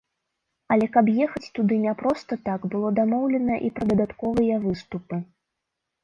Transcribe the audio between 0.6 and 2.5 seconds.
Але каб ехаць туды не проста